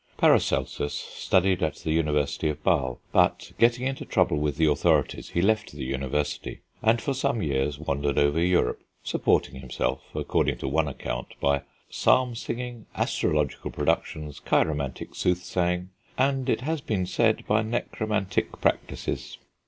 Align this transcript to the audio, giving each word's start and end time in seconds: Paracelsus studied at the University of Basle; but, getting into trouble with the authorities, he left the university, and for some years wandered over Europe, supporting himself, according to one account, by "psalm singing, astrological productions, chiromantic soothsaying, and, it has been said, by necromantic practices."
Paracelsus 0.17 0.95
studied 0.95 1.61
at 1.61 1.75
the 1.75 1.91
University 1.91 2.49
of 2.49 2.63
Basle; 2.63 2.99
but, 3.11 3.51
getting 3.59 3.85
into 3.85 4.03
trouble 4.03 4.37
with 4.37 4.57
the 4.57 4.65
authorities, 4.65 5.29
he 5.29 5.43
left 5.43 5.73
the 5.73 5.83
university, 5.85 6.61
and 6.81 6.99
for 6.99 7.13
some 7.13 7.43
years 7.43 7.77
wandered 7.77 8.17
over 8.17 8.43
Europe, 8.43 8.81
supporting 9.03 9.59
himself, 9.59 10.01
according 10.15 10.57
to 10.57 10.67
one 10.67 10.87
account, 10.87 11.35
by 11.39 11.61
"psalm 11.91 12.33
singing, 12.33 12.87
astrological 12.95 13.69
productions, 13.69 14.39
chiromantic 14.39 15.13
soothsaying, 15.13 15.89
and, 16.17 16.49
it 16.49 16.61
has 16.61 16.81
been 16.81 17.05
said, 17.05 17.45
by 17.45 17.61
necromantic 17.61 18.59
practices." 18.59 19.37